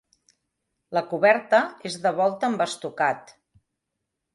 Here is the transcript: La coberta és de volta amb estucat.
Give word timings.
La 0.99 1.03
coberta 1.11 1.61
és 1.91 2.01
de 2.07 2.15
volta 2.23 2.51
amb 2.51 2.67
estucat. 2.71 3.37